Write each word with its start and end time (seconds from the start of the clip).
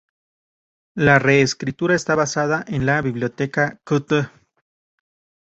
La 0.95 1.19
reescritura 1.19 1.93
está 1.93 2.15
basada 2.15 2.65
en 2.67 2.87
la 2.87 2.99
biblioteca 3.03 3.79
Qt. 3.85 4.31